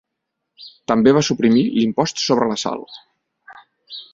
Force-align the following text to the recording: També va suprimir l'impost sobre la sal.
També 0.91 1.13
va 1.17 1.23
suprimir 1.27 1.63
l'impost 1.75 2.25
sobre 2.27 2.51
la 2.53 2.59
sal. 2.65 2.85